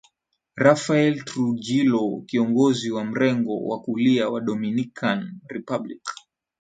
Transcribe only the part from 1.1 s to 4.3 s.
Trujillo kiongozi wa mrengo wa kulia